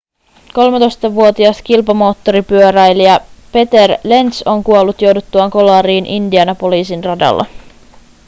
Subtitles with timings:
[1.09, 3.19] 13-vuotias kilpamoottoripyöräilijä
[3.51, 7.45] peter lenz on kuollut jouduttuaan kolariin indianapolisin radalla